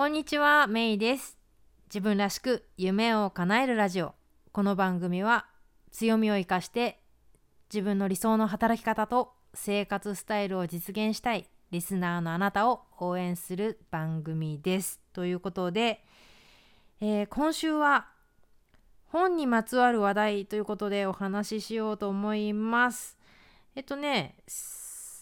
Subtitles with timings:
[0.00, 1.36] こんにちは、メイです。
[1.88, 4.14] 自分らしく夢を叶えるラジオ。
[4.50, 5.44] この番組は
[5.92, 7.02] 強みを生かして
[7.70, 15.02] 自分の理想の働き方と生活スタイルを実現したいリスナーのあなたを応援する番組です。
[15.12, 16.02] ということで、
[17.02, 18.08] えー今週は
[19.04, 23.18] 本にまつわる話題ということでお話ししようと思います。
[23.74, 24.36] えっとね、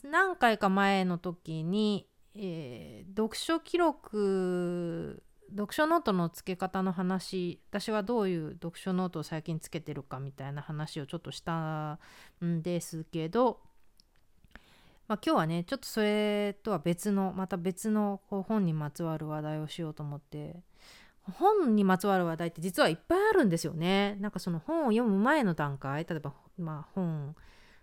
[0.04, 2.07] 何回か前の時に、
[2.38, 11.98] えー読書記録読書ノートの付け方の話私はどういう読書ノートを最近つけてるかみたいな話をちょっとした
[12.44, 13.60] んですけど、
[15.08, 20.56] まあ、今日はねちょっとそれとは別のまた別の本にまつわる話題をしようと思って
[21.22, 24.16] 本にまつわる話題って実はいっぱいあるんですよね。
[24.20, 27.34] なんかその本を読む前の段階例えば、まあ、本、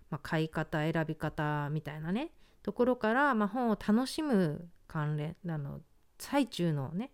[0.10, 2.32] まあ、買い方選び方みたいなね
[2.66, 5.82] ところから、まあ、本を楽しむ関連あの
[6.18, 7.12] 最中のね、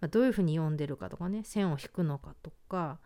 [0.00, 2.98] まあ、どういうふうに読んでるかとかね線を引くのかとか、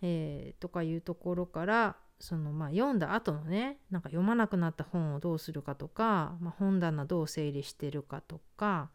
[0.00, 8.90] えーとかいうところからそのまあ読んだ後のねなんか読まなくなった本をどうするかとか、まあ、本棚どう整理してるかとか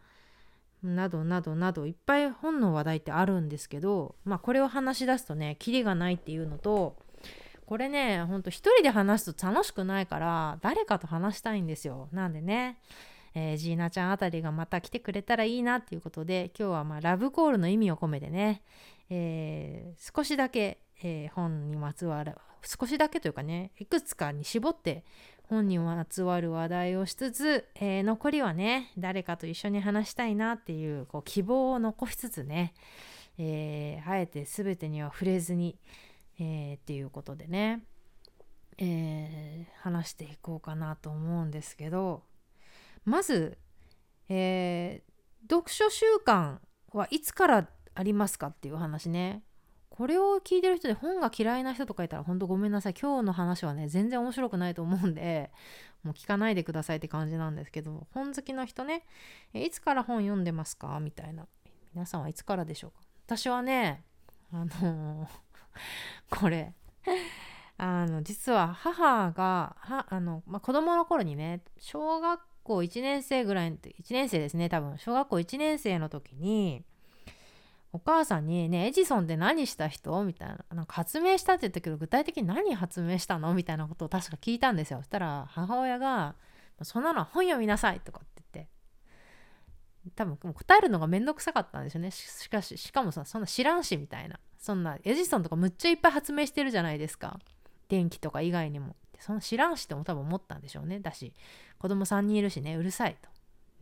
[0.81, 6.95] などなどなどいっぱい本の話題ってあるんですけど、まあ、これを話し出すとねキリがないっていうのと
[7.65, 12.09] これねほんと一人で話すと楽しくないから誰かと話したいんですよ。
[12.11, 12.77] なんでね、
[13.35, 18.61] えージーナちゃんあたりがまた来てくれたらいいなっていうことで今日はまあラブコールの意味を込めてね、
[19.09, 25.03] えー少しだけ、えー本にまつわる少しだけというかねいくつかに絞って
[25.49, 32.73] 本にまつわる話題をしつつ、えー残りはね誰かと一緒に話したいなっていうこう希望を残しつつね、
[33.37, 35.77] えーあえて全てには触れずに、
[36.39, 37.83] えーっていうことでね、
[38.77, 42.23] えー話していこうかなと思うんですけど
[43.05, 43.57] まず、
[44.29, 45.13] えー
[45.49, 46.59] 読書習慣
[46.93, 49.43] はいつからありますかっていう話ね。
[49.89, 52.93] これを聞いてる人で本が嫌いな人とかいたら本当ごめんなさい。
[52.99, 55.51] 今日の話はね全然面白くないと思うんで
[56.01, 59.05] もう聞かないでくださいって感じなんですけど本好きの人ね
[59.53, 60.99] いつから本読んでますか？
[60.99, 61.45] みたいな。
[61.93, 62.97] 皆さんはいつからでしょうか？
[63.27, 64.03] 私はね
[64.51, 65.27] あのー
[66.29, 66.73] これ。
[67.77, 74.97] あの実は母がはあの、まあ、子供の頃にね小学校1年生ぐらいの1年生ですね多分。
[74.99, 76.85] 小学校1年生の時に
[77.91, 83.53] お母さんに「ねエジソンって何した人?」みたいななんか発明したって言ったけど具体的に何発明したの？
[83.53, 84.99] みたいなことを確か聞いたんですよ。
[84.99, 86.35] そしたら母親が
[86.83, 88.71] 「そんなのは本読みなさい」とかって言って。
[90.15, 92.11] 多分も答えるのがめんどくさかったんですよね。
[92.11, 94.37] しかししかもさそんな知らんしみたいな。
[94.63, 97.37] そんなエジソンとかむっちゃいっぱい発明してるじゃないですか。
[97.89, 98.95] 電気とか以外にも。
[99.19, 101.01] そん知らんしっても多分思ったんでしょうね。
[101.01, 101.33] だし
[101.79, 102.77] 子供3人いるしね。
[102.77, 103.29] うるさいと。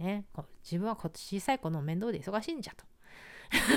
[0.03, 0.25] ね。
[0.63, 2.83] 自分は小さい子の面倒で忙しいんじゃと。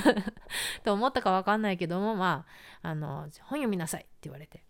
[0.83, 2.47] と思ったか分かんないけどもま
[2.83, 4.65] ああの本読みなさいって言われて。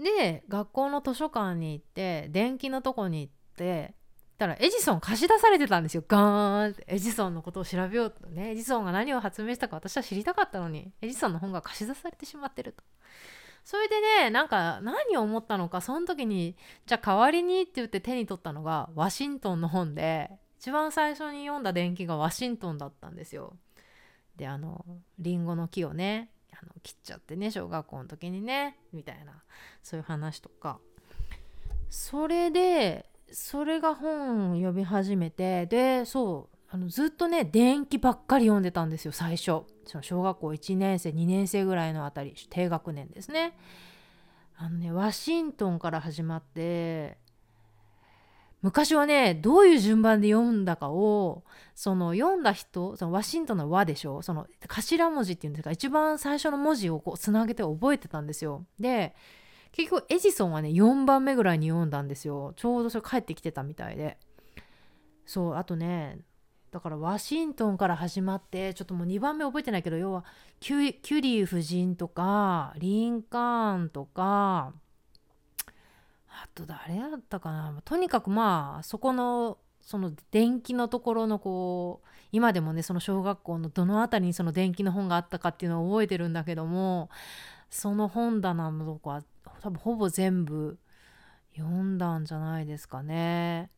[0.00, 3.94] で学校の図書館に行って電気のとこに行って
[4.38, 6.04] たらエジソン貸し出されてたんですよ。
[6.06, 8.52] ガーンってエジソンのことを調べようとね。
[8.52, 10.92] エジソンが何を発明したか私は知りたかったのに。
[11.02, 12.82] エジソンの本が貸し出されてしまってると。
[13.64, 16.56] それでねなんか何を思ったのかその時に
[16.86, 23.56] じゃあ代わりにって言って手に取ったのがワシントンの本で一番最初に読んだ伝記がワシントンだったんですよ。
[24.36, 24.86] であの
[25.18, 29.42] リンゴの木をねあの切っちゃってね小学校の時にねみたいな
[29.82, 30.78] そういう話とか。
[31.90, 39.62] それでそれが本を読み始めてでそうあのずっとね電気ばっかり読んでたんですよ最初。
[39.86, 43.56] その小学校1年生2年生ぐらいのあたり低学年ですね。
[44.56, 47.16] あのねワシントンから始まって
[48.60, 54.20] 昔はねどういう順番で読んだかをその読んだ人そのワシントンの和でしょ？
[54.20, 55.70] その頭文字っていうんですか？
[55.70, 58.66] 一番最初の文字をこうつなげて覚えてたんですよ。
[58.78, 59.14] で
[59.78, 62.52] 結局エジソンはね4番目ぐらいに読んだんですよ。
[62.56, 64.18] ちょうどそれ帰ってきてたみたいで。
[65.24, 66.18] そうあとね
[66.72, 70.24] だからワシントンから始まってちょっともう2番目覚えてないけど要は
[70.58, 74.72] キュキュリー夫人とかリンカーンとか
[76.28, 77.80] あと誰だったかな。
[77.84, 87.10] とにかくまあそこのその電気のところのこう今でもねその小学校のどの辺りにその電気の本があったかっていうのを覚えてるんだけども
[87.70, 89.22] その本棚のとこは
[89.60, 90.78] 多分ほぼ全部
[91.56, 93.70] 読んだんじゃないですかね。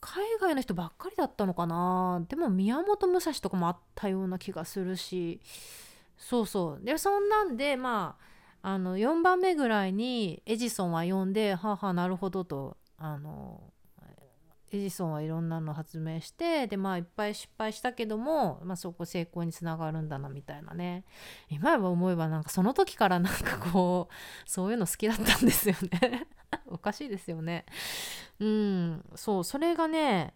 [0.00, 2.22] 海外の人ばっかりだったのかな。
[2.28, 5.40] でも宮本武蔵とかもあったような気がするし。
[6.16, 6.84] そうそう。
[6.84, 8.16] でそんなんでま
[8.62, 13.60] ああの4番目ぐらいにエジソンは読んではあはあなるほどとあの
[14.74, 21.04] エジソンはいろんなの発明してでまあいっぱい失敗したけども、まあ、そこ成功につながるんだなみたいなね。
[21.48, 26.26] 今思えばなんかその時からなんかこうそういうの好きだったんですよね。
[26.66, 27.66] おかしいですよね。
[28.40, 29.04] うん。
[29.14, 30.34] そうそれがね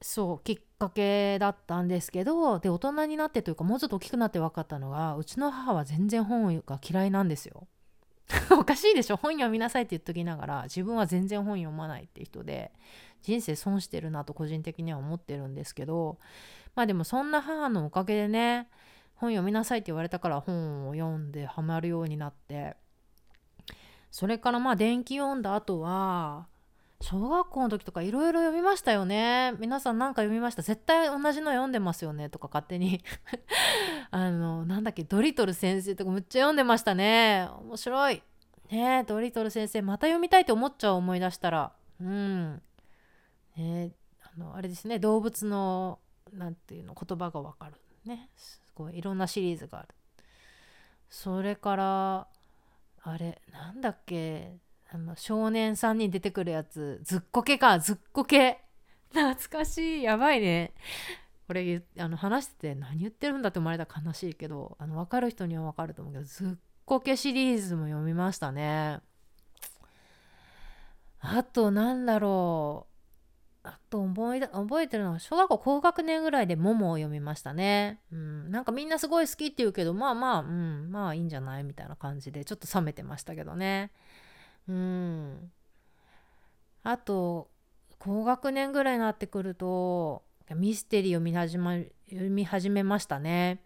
[0.00, 7.66] そうきっかけだったんですけどで大人になってというかもうちょっと大きくなって分かったのがうちの母は全然本が嫌いなんですよ。
[8.52, 9.16] おかしいでしょ。
[9.16, 12.72] 本読みなさいって言っときながら自分は全然本読まないって人で
[13.22, 16.18] 人生損してるなと個人的には思ってるんですけど
[16.74, 18.68] まあでもそんな母のおかげでね
[19.16, 22.76] 本読みなさいって言われたから本を読んでハマるようになって
[24.10, 26.46] それからまあ電気読んだ後は
[27.00, 29.52] 小学校の時とかいろいろ読みましたよね。
[29.60, 30.62] 皆さん何か読みました？
[30.62, 32.28] 絶対同じの読んでますよね？
[32.28, 33.02] とか勝手に。
[34.10, 35.04] あのなんだっけ？
[35.04, 37.48] ドリトル先生とかむっちゃ読んでましたね。
[37.60, 38.22] 面白い。
[38.70, 41.72] ねドリトル先生また読みたいって思っちゃう思い出したら。
[42.00, 42.62] うん。
[43.56, 43.92] ね
[44.22, 44.98] あのあれですね。
[44.98, 46.00] 動物の
[46.32, 47.74] なんていうの言葉がわかる。
[48.04, 48.28] ね。
[48.36, 48.98] すごい。
[48.98, 49.88] いろんなシリーズがある。
[51.08, 52.26] それから
[53.02, 54.58] あれなんだっけ？
[54.90, 58.62] あの少年さんに出てくるやつずっこけかずっこけ
[59.12, 60.02] 懐かしい。
[60.02, 60.72] やばいね。
[61.46, 66.48] これあの話してて何言ってるんだって思われたら悲しいけどあの分かる人には分かると思うけどずっ
[66.84, 69.00] こけシリーズも読みましたね。
[71.20, 72.86] あとなんだろ
[73.64, 73.68] う。
[73.68, 78.00] あと思い覚えてるのは小学校高学年ぐらいで「モモ」を読みましたね。
[78.12, 80.90] うん、なんかみんなすごい好きって言うけどまあまあうん。
[80.90, 81.64] まあいいんじゃない？
[81.64, 83.90] みたいな感じでちょっと冷めてましたけどね。
[84.68, 85.50] うん。
[86.82, 87.50] あと
[87.98, 90.22] 高学年ぐらいになってくると
[90.54, 91.76] ミステリーを見始,、ま、
[92.10, 93.62] 読み始めましたね。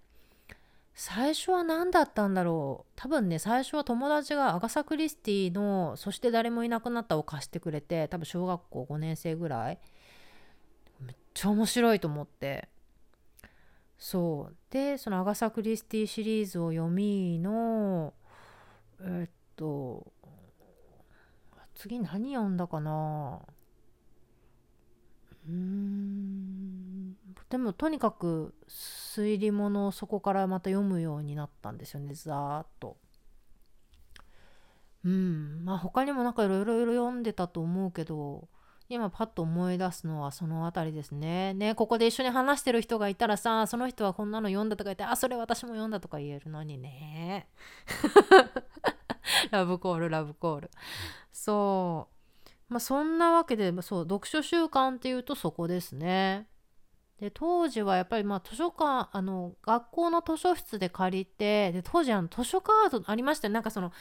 [0.94, 2.92] 最初は何だったんだろう。
[2.96, 9.78] 多分ね最初は友達がアガサ・クリスティの「そして誰もいなくなった」を貸してくれて多分小学校5年生ぐらい。
[11.00, 12.68] めっちゃ面白いと思って。
[13.98, 14.56] そう。
[14.70, 18.12] でそのアガサ・クリスティシリーズを読みの
[19.00, 20.11] えっと
[21.82, 23.40] 次何読んだかな？
[25.48, 27.16] うーん
[27.50, 32.96] でもとにかく推理物をそこからまた読むようになったんですよねざーっと。
[35.04, 38.46] うんまあ他にもなんかいろいろ読んでたと思うけど
[38.88, 41.52] 今パッと思い出すのはその辺りですね。
[41.54, 47.48] ねここで一緒に話してる人がいたらさその人はこんなの読んだとか言ってあそれ私も読んだとか言えるのにね。
[49.50, 50.70] ラブコールラブコール。
[51.32, 52.08] そ
[52.68, 56.46] うまあそんなわけでそう読書習慣っていうとそこですね。
[57.20, 63.92] で当時はやっぱりまあ図書館あの学校の図書室で借りてで当時あの図書カードありましたよなんかその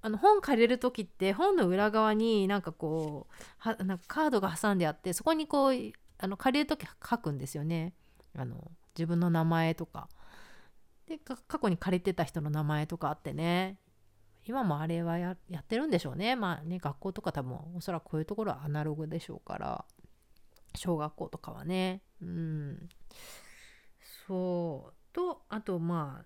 [0.00, 5.74] あの本借りる時って本の裏側になんかこうはなんかカードが挟んであってそこにこう
[6.18, 7.94] あの借りる時書くんですよね
[8.36, 10.08] あの自分の名前とか。
[11.06, 13.76] で過去に借りてた人の名前とかあってね
[14.44, 16.36] 今もあれはやってるんでしょうね。
[16.36, 19.84] まあね学校とか多分おそらくこういうところはアナログでしょうから。
[20.74, 22.02] 小学校とかはね。
[22.22, 22.88] うん。
[24.26, 24.94] そう。
[25.12, 26.24] とあとまあ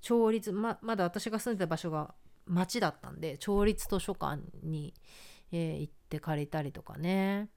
[0.00, 2.14] 町立ままだ私が住んでた場所が
[2.46, 4.94] 町だったんで町立図書館に、
[5.52, 7.48] えー、行って借りたりとかね。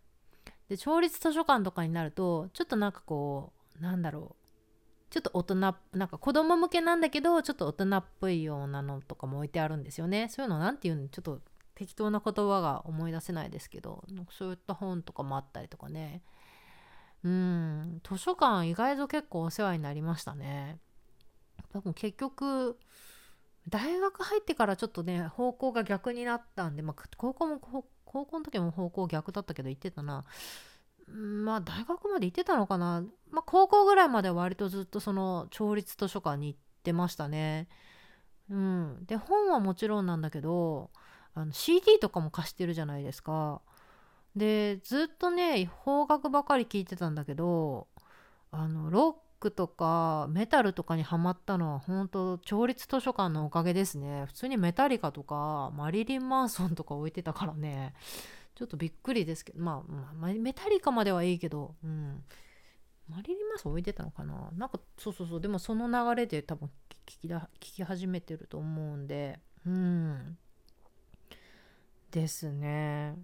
[0.70, 4.43] で町立図書館とかになるとちょっとなんかこうなんだろう。
[5.14, 5.74] ちょっと大人なん
[6.08, 10.28] か子供向けなんだけどちょっと大人っぽいようなのとかも置いてあるんですよね。
[10.30, 11.40] そういうの何て言うのちょっと
[11.76, 16.24] 適当な言葉が思い出せないですけどそういった本とかもあったりとかね。
[17.24, 20.80] うん図書館意外と結構お世話になりましたね。
[21.72, 22.80] 多分結局
[23.70, 30.24] 大学入ってからちょっとね方向が逆になったんで、まあ、高校も高校の時も方向逆だったけど言ってたな。
[31.14, 37.68] まあ大学まで行ってたのかな、まあ、高校ぐらいまでは割とずっとその町立図書館に行ってましたね。
[38.50, 40.90] うん、で本はもちろんなんだけど
[41.34, 43.62] あの CD とかも貸してるじゃないですか。
[44.36, 47.88] でずっとね邦楽ばかり聴いてたんだけど
[48.52, 57.94] あのロックとかメタルとかにハマったのは本当町立図書館のおかげですね普通にメタリカとかマリリン・マンソンとか置いてたからね
[58.56, 62.24] ちょっとびっくりですけど、まあ、まあ、メタリカまではいいけど、うん。
[63.10, 64.50] マリリン・マンソン置いてたのかな？
[64.56, 66.70] なんか、そうそうそう、でもその流れで多分
[67.06, 70.38] 聞きだ聞き始めてると思うんで、うん。
[72.12, 73.16] ですね。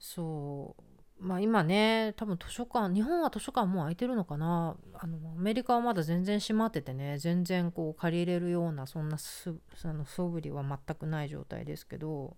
[0.00, 0.82] そう。
[1.24, 4.76] まあ今ね、多分図書館、日本は図書館もう開いてるのかな？
[4.94, 12.36] あの、アメリカはまだ全然閉まっててね、全然こう借りれるような、そんなす、その素振りは全くない状態ですけど、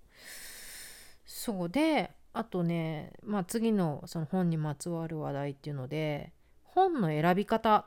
[1.48, 7.86] そうであとね、まあ、次のその本にまつわる話題っていうので本の選び方、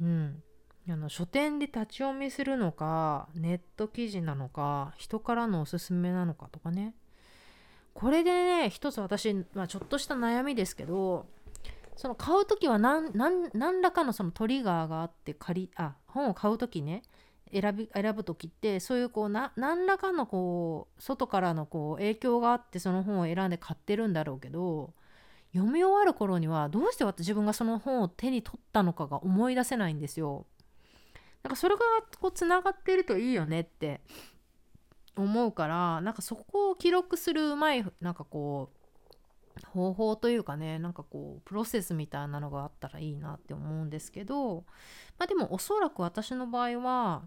[0.00, 0.42] うん、
[0.90, 6.96] あの書店で立ち読みするのかネット記事なのか人からのおすすめなのかとかね。
[7.94, 11.26] これでね一つ私、まあ、ちょっとした悩みですけど
[11.94, 13.12] その買う時は何
[13.80, 17.02] らかのそのトリガーがあって借りあ本を買う時ね
[17.52, 24.94] 選び選ぶ時ってそういうこうな何らかのこう外からのこう影響があってその本を選んで買ってるんだろうけど
[25.52, 30.46] 読み終わる頃にはどうして自分がその本を手に取ったのかが思い出せないんですよ。
[31.42, 31.80] なんかそれが
[32.18, 34.00] こうつながってるといいよねって
[35.16, 38.82] 思うからなんかそこを記録するうまいなんかこう
[39.66, 44.64] 方法というかねなんかこうプロセスみたいなのがあったらいいなって思うんですけど
[45.18, 47.22] まあでもおそらく私の場合は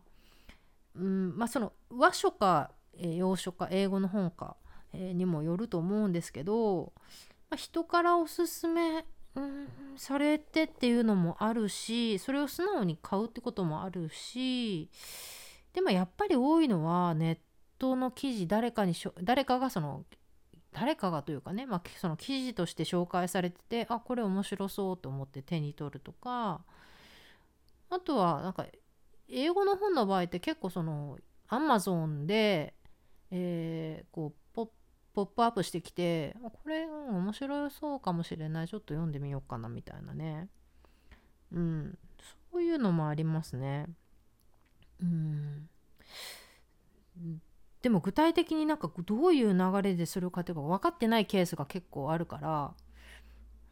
[0.98, 4.56] うんまあその和書か、えー、洋書か英語の本か、
[4.94, 6.94] えー、にもよると思うんですけど、
[7.50, 14.90] まあ、人からおすすめ、うん、されてっていうのもあるしそれを素直に買うってこともあるし
[15.74, 17.38] でもやっぱり多いのはネッ
[17.78, 20.06] トの記事誰かにしょ誰かがその
[20.72, 26.62] 誰かがというかね、まあ、その記事として紹介されててあこれ面白そうと思って手に取るとか
[27.90, 28.66] あとはなんか
[29.28, 31.18] 英語の本の場合って結構その
[31.48, 32.74] アマゾンで、
[33.32, 34.72] えー、こうポ
[35.14, 38.68] ポップアップしてきてこれ、面白そうかもしれない。
[38.68, 40.50] ちょっと読んでみようかなみたいなね。
[41.52, 41.98] うん。
[42.52, 43.88] そういうのもありますね。
[45.02, 45.70] うん。
[47.82, 52.74] でも具体的になんかどういう流れでするかというか分かってないケースが結構あるから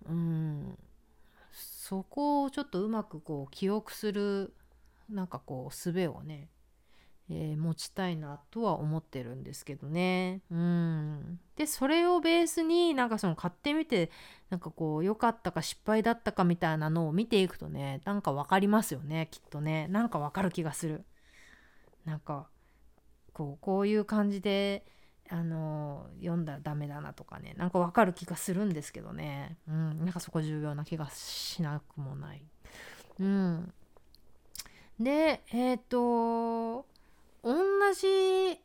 [0.07, 0.77] うん。
[1.51, 4.53] そこをちょっとうまくこう記憶する
[5.13, 6.49] なんかこう術をね、
[7.29, 10.41] えー、持ちたいなとは思ってるんですけどね。
[10.51, 14.11] うん、でそれをベースになんかその買ってみて
[14.49, 21.05] なんかこう良かったか失敗だったかみたいなのを見ていくとねなんか分かりますよねきっとねなんか分かる気がする。
[22.05, 22.47] なんか
[23.31, 24.85] こうこういう感じで
[25.29, 32.43] あの読んだらダメだなとかねなんか分かる気がするんですけどね、うん、なんかそこ重要な気がしなくもない。
[33.19, 33.73] うん、
[34.99, 36.85] でえっ、ー、と
[37.43, 37.53] 同
[37.93, 38.59] じ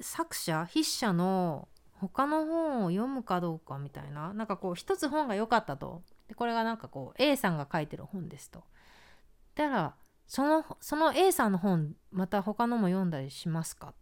[0.00, 6.02] 作者筆者の他の本を読むかどうかみたいななんかこう一つ本が良かったと。
[6.28, 8.64] でこれがなんかこう A さんが書いてる本ですと。
[9.54, 9.94] だから
[10.26, 13.94] そのその A さんの本また他のも読んだりしますか？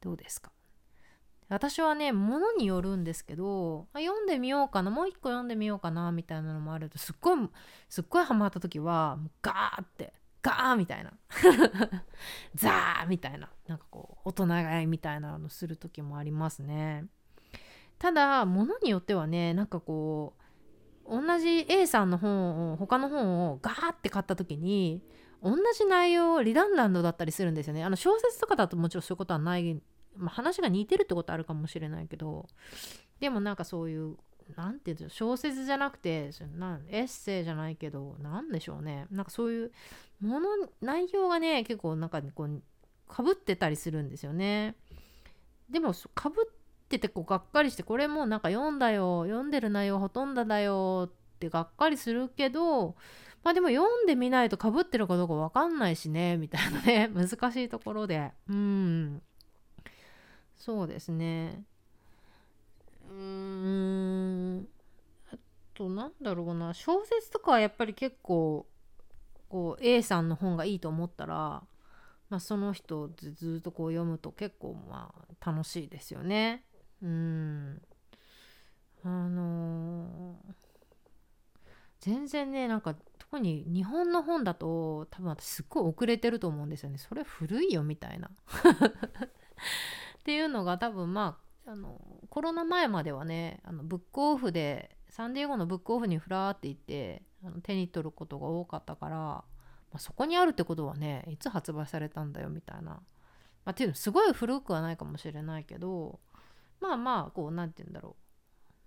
[0.00, 0.52] どうですか？
[1.48, 7.38] 私はね物によるんですけど読んでみようかなもう一個読んでみようかなみたいなのもあるとすっごい
[7.88, 10.12] すっごいハマった時はガーって
[10.46, 11.12] ガーみたいな。
[12.54, 13.50] ザーみたいな。
[13.66, 17.06] なんかこう大人買いみたいなのする時もありますね。
[17.98, 20.36] ただ物によってはねなんかこ
[21.04, 25.02] う同じ A さんの本を他の本をガーって買った時に
[25.42, 27.82] 同じ内容リダンダントだったりするんですよね。
[27.82, 29.82] あの小説とかだともちろんそういうことはない
[30.18, 32.46] まあ、話が似てるってことあるかもしれないけど
[33.20, 34.16] でもなんかそういう
[34.54, 39.06] 何て言うんでしょう小説じゃなくてなエッセイじゃないけど何でしょうね。
[39.10, 39.72] なんかそういう
[40.20, 40.48] もの
[40.80, 42.62] 内容がね結構なんかこう
[43.08, 44.76] かぶってたりするんですよね。
[45.68, 46.44] でもかぶっ
[46.88, 52.94] ててこうがっかりしてこれもなんか読んだよ読んでる内容ほとんどだよってがっかりするけど
[53.42, 58.32] まあでも読んでみないとかぶってるかどうか分かんないしねみたいなね難しいところで。
[58.48, 59.22] うん。
[60.56, 61.62] そうですね
[63.08, 64.68] うーん
[65.32, 65.36] あ
[65.74, 68.66] となんだろうな小説とかはやっぱり結構
[69.48, 71.62] こう A さんの本がいいと思ったら、
[72.30, 76.64] まあ、その人ずっとこう読むと結構まあ楽しいですよね。
[77.02, 77.80] うん
[79.04, 80.54] あのー、
[82.00, 86.98] 全然ねなんか特に日本の本だと多分私すっごい遅れてると思うんですよね。
[86.98, 88.30] それ古いよみたいな。
[90.26, 99.44] っていうのが多分まああのコロナ前まではねあのブックオフでサンディエゴのブックオフにふらーって行ってあの手に取ることが多かったから、ま
[99.94, 103.00] あ、そこにあるってことはねいつ発売されたんだよみたいな、ま
[103.66, 106.18] あ、っていうのすごい古くはないかもしれないけど
[106.80, 108.16] まあまあこう何て言うんだろ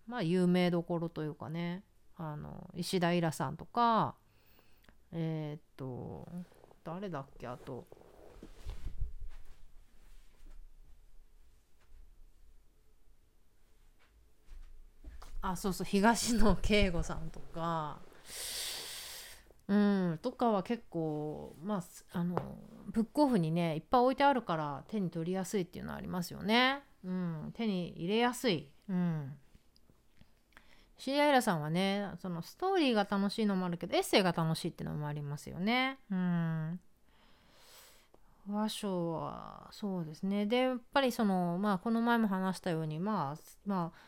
[0.08, 0.12] う。
[0.12, 1.86] まあ有名どころというかね
[2.18, 4.16] あの石田イラさんとか
[5.14, 6.28] えー、っと
[6.84, 7.88] 誰だっけあと
[15.52, 18.00] あそうそう東野圭吾さんとか。
[19.68, 21.84] うんとかは結構まあ
[22.18, 26.82] あのブックオフにねいっぱい置いてあるから手に取りやすいっていうのはありますよね。
[27.06, 29.32] うん、手に入れやすい、うん、
[30.98, 36.00] シリアイラさんはねそのストーリーが楽しいのもあるけどエッセイが楽しいっていうのもありますよね。
[36.12, 36.80] うん。
[38.50, 40.46] 和書はそうですね。
[40.46, 44.00] でやっぱりそのまあこの前も話したようにまあまあ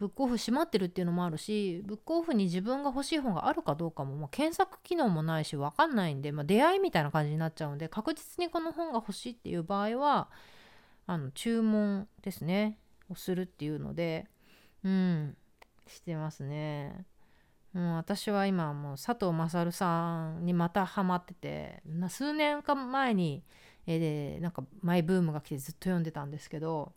[0.00, 10.28] ブックオフ閉まってるっていうのもあるしブックオフに自分が欲しい本があるかどうかも、まあ、検索機能もないし分かんないんで、まあ、出会いみたいな感じになっちゃうんで確実にこの本が欲しいっていう場合は
[11.06, 12.78] あの注文ですね
[13.10, 14.26] をするっていうので
[14.84, 15.36] うん
[15.86, 17.04] してますね。
[17.72, 23.44] もう私は今もう佐藤勝さんにまたハマってて数年か前に
[23.86, 26.92] えでなんかマイブームが来てずっと読んでたんですけど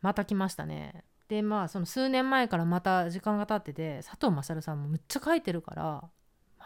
[0.00, 6.02] また来ましたねでまあその数年前からまた時間が経ってて佐藤勝さんもむっちゃ書いてるから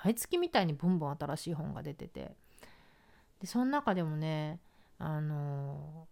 [0.02, 2.32] 毎月みたいにボンボン新しい本が出てて。
[3.40, 4.58] でその中でもね
[4.98, 6.08] あの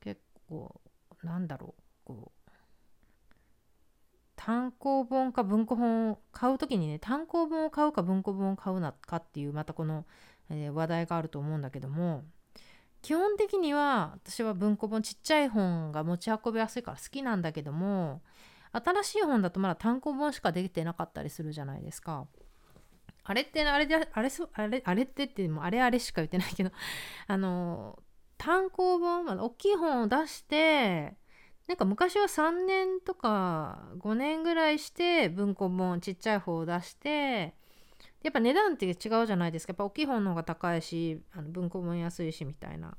[0.00, 0.80] ー、結構
[1.22, 2.50] なんだろうこう
[4.34, 10.04] 単行本か文庫本を買う時にね単行本を買うか文庫本を買うなかっていうまたこの、
[10.50, 12.24] えー、話題があると思うんだけども
[13.02, 18.22] 基本的には私は文庫本ちっちゃい本が持ち運びやすいから好きなんだけども
[18.72, 22.26] 新しい本だとまだ単行本しか出てなかったりするじゃないですか。
[23.24, 26.70] あれってあれであれそあれあれってってもあれあれしか言ってないけど
[27.28, 28.02] あの
[28.36, 31.16] 単行本、まあ、大きい本を出して
[31.68, 37.54] なんか昔は3年とか5年ぐらいして文庫本ちっちゃい方を出して
[38.22, 42.96] やっぱ値段って違うじゃないですかやっぱ大きい本の方が高いしあの文庫本安いしみたいな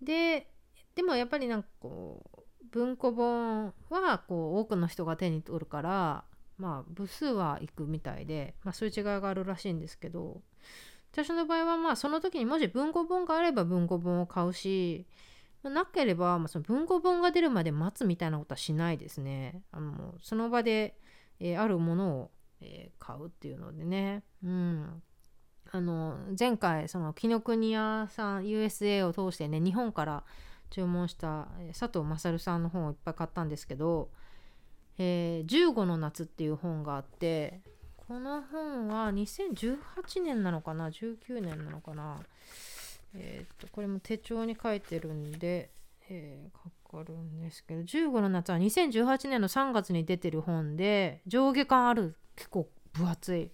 [0.00, 0.48] で
[0.94, 6.24] でもやっぱりなんかこう文庫本はこう多くの人が手に取るから
[6.58, 10.40] まあ部数はいくみたいで、まあ、そういう違いがあるらしいんですけど
[11.12, 15.06] 私の場合はまあその時にもし文庫本があれば文庫本を買うし
[15.62, 19.62] なければ、まあ、その文庫本が出るまで待つみたいなことはしないですね。
[19.70, 20.96] あのその場で、
[21.38, 22.30] えー、あるものを
[22.62, 25.02] えー、買うっていうのでね、うん、
[25.70, 30.24] あの前回その紀ノ国屋さん USA を通してね日本から
[30.70, 34.10] 注文した佐藤勝さんの本をいっぱい買ったんですけど
[34.98, 37.60] 「えー、15の夏」っていう本があって
[37.96, 42.18] この本は2018年なのかな？19年なのかな？
[43.14, 45.70] えっ、とこれも手帳に書いてるんで、
[46.10, 53.50] えー、かるんですけど15の夏は2018年の3月に出てる本で上下巻ある結構分厚い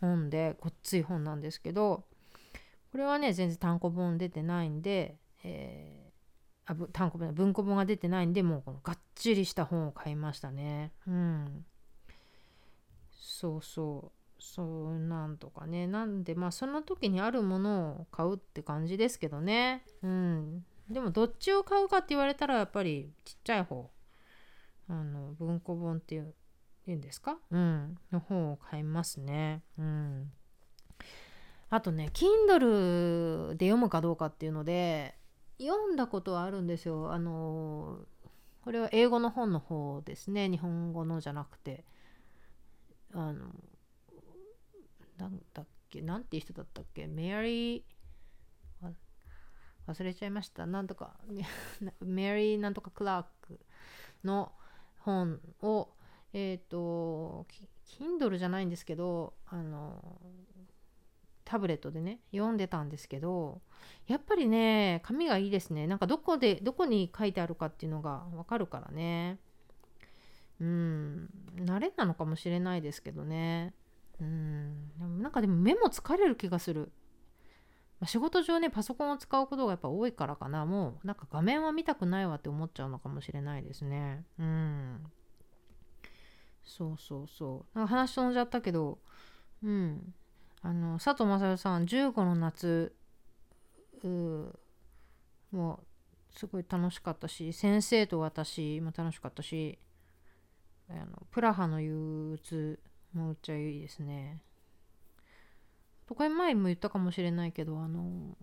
[0.00, 2.04] 本でごっつい本なんですけど
[2.90, 10.90] これはね全然単行本出てないんで、えー、あ単行本文庫本が出てないんでもうこのがっちりした本を買いましたね。
[11.06, 11.64] うん。
[13.12, 14.42] そうそう。
[14.42, 14.62] そ
[14.94, 15.86] うなんとかね。
[15.86, 19.84] なんでまあその時にあるものを買うって感じですけどね。
[20.02, 20.64] うん。
[20.90, 23.90] でもどっちを買うかって言われたらやっぱりちっちゃい方
[24.88, 26.34] あの文庫本っていう
[26.86, 27.38] 言うんですか？
[27.50, 27.96] うん。
[28.10, 29.62] の方を買いますね。
[29.78, 30.32] うん。
[31.68, 35.14] あとね Kindle で読むかどうかっていうので
[35.60, 37.12] 読んだことはあるんですよ。
[37.12, 37.98] あの
[38.64, 40.48] これは英語の本の方ですね。
[40.48, 41.84] 日本語のじゃなくて。
[43.12, 43.46] あの
[45.18, 46.00] なんだっけ？
[46.00, 47.06] なんていう人だったっけ？
[47.06, 47.82] メアリー
[49.92, 50.66] 忘れちゃいました。
[50.66, 51.16] なんとか
[52.00, 53.58] メリーなんとかクラーク
[54.24, 54.52] の
[55.00, 55.88] 本を
[56.32, 57.46] えっ、ー、と
[57.86, 60.20] Kindle じゃないんですけどあの
[61.44, 63.60] タブレットでね読んでたんですけど
[64.06, 65.86] やっぱりね紙がいいですね。
[65.86, 69.38] なんかどこでどこに書いてあるかっていうのがわかるからね。
[70.60, 71.30] うん。
[71.56, 73.74] 慣れなのかもしれないですけどね。
[74.20, 75.20] うん。
[75.20, 76.92] なんかでも目も疲れる気がする。
[78.00, 80.64] まあ、仕事上ねパソコンを使うことがやっぱ多いからかな。
[80.64, 84.24] もうなんか画面は見たくないわって思っちゃうのかもしれないですね。
[84.38, 85.02] うん。
[86.64, 87.78] そうそうそう。
[87.78, 88.98] なんか話飛んじゃったけど
[89.62, 90.14] うん。
[90.62, 92.94] あの佐藤正さん15の夏
[95.50, 95.80] も
[96.32, 99.78] うすごい楽しかったし先生と私も楽しかったし
[100.88, 102.78] あのプラハの憂鬱
[103.14, 104.40] もめっちゃいいですね。
[106.10, 108.36] とか前も言ったかもしれないけどあの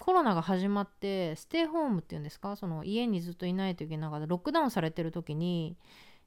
[0.00, 2.56] コロナが始まってステイホームっていうんですか？
[2.56, 5.76] その家にずっといないといけながらロックダウンされてる時に、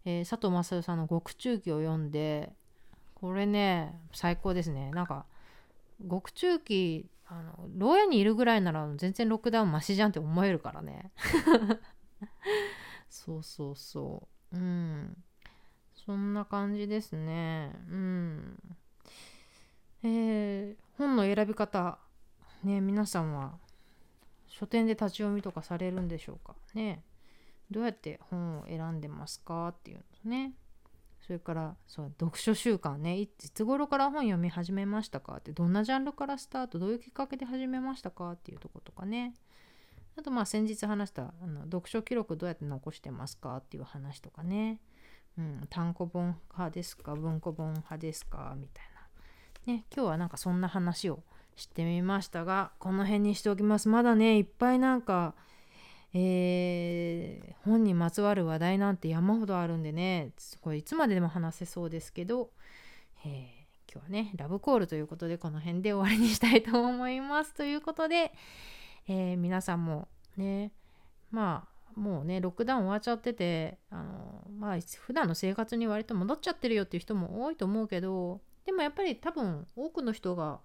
[0.06, 2.54] えー、佐藤正さんの獄中記を読んで
[3.16, 4.92] これね最高ですね。
[4.92, 5.26] なんか
[6.06, 11.12] 獄中記あの牢屋にいるぐらいなら全然ロックダウンマシじゃんって思えるからね。
[13.10, 14.58] そうそうそう。
[14.58, 15.18] うん。
[16.06, 17.74] そんな感じですね。
[17.90, 18.60] うん。
[20.04, 22.00] えー、本の選び方
[22.64, 23.54] ね皆さんは
[24.48, 27.04] 書店で立ち読みとかされるんでしょうかね。
[27.72, 30.54] どうやって本を選んでますかっていうのね。
[31.26, 33.18] それからそう読書習慣ね。
[33.18, 39.34] いつ頃から本読み始めましたかってどんなジャンルからスタートどういうきっかけで始めましたかっていうとことかね。
[40.18, 44.82] あとまあ先日話したあの読書記録どうやって残してますかっていう話とかね、
[45.38, 48.91] うん、単行本派ですか文庫本派ですかみたいな。
[49.66, 51.24] ね今日はなんかそんな話を
[51.56, 53.90] してみましたがこの辺にしておきます。
[53.90, 55.36] まだねいっぱいなんか
[56.14, 62.50] えー、本にまつわる話題なんて山ほどあるんでねこれいつまででも話せそうですけど、
[63.26, 67.54] えー、今日はねラブコールということでこの辺で終わりにしたいと思います。
[67.54, 68.34] ということで、
[69.08, 70.74] えー、皆さんもね
[71.32, 80.60] まあもうねロックダウン終わっちゃっててあのまあ普段の生活に割と戻っちゃってるよっていう人も多いと思うけどでもやっぱり多分多くの人が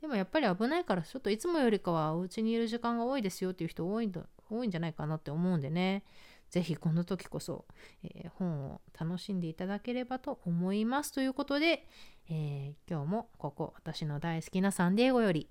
[0.00, 6.04] でもやっぱり危ないからちょっといつもよりかはお家にいる時間が多いですよっていう人多いんだ多いんじゃないかなって思うんでね
[6.50, 7.64] 是非この時こそ、
[8.04, 11.86] えー、本を楽しんでいただければと思いますということで、
[12.28, 15.48] えー、今日もここ私の大好きなサンディエゴより、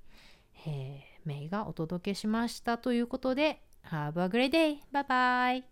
[0.67, 4.77] えー、メイがお届けしましたということで Have a great day!
[4.93, 5.70] Bye bye!